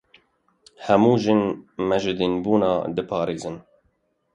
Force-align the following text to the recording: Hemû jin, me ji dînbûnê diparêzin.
Hemû 0.85 1.11
jin, 1.23 1.41
me 1.87 1.97
ji 2.03 2.13
dînbûnê 2.19 2.73
diparêzin. 2.95 3.57